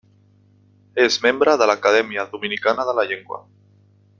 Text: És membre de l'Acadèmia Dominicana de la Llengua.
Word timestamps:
És 1.03 1.17
membre 1.25 1.53
de 1.63 1.67
l'Acadèmia 1.73 2.27
Dominicana 2.35 2.87
de 2.91 2.99
la 3.01 3.07
Llengua. 3.11 3.43